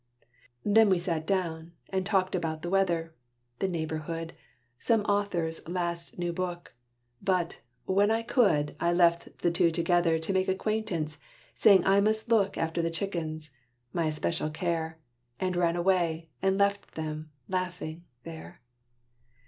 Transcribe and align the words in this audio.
Then 0.65 0.89
we 0.89 0.97
sat 0.97 1.27
down, 1.27 1.73
and 1.91 2.03
talked 2.03 2.33
about 2.33 2.63
the 2.63 2.71
weather, 2.71 3.13
The 3.59 3.67
neighborhood 3.67 4.33
some 4.79 5.01
author's 5.01 5.67
last 5.69 6.17
new 6.17 6.33
book. 6.33 6.73
But, 7.21 7.59
when 7.85 8.09
I 8.09 8.23
could, 8.23 8.75
I 8.79 8.93
left 8.93 9.41
the 9.43 9.51
two 9.51 9.69
together 9.69 10.17
To 10.17 10.33
make 10.33 10.47
acquaintance, 10.47 11.19
saying 11.53 11.85
I 11.85 12.01
must 12.01 12.29
look 12.29 12.57
After 12.57 12.81
the 12.81 12.89
chickens 12.89 13.51
my 13.93 14.05
especial 14.07 14.49
care; 14.49 14.97
And 15.39 15.55
ran 15.55 15.75
away, 15.75 16.31
and 16.41 16.57
left 16.57 16.95
them, 16.95 17.29
laughing, 17.47 18.03
there. 18.23 18.59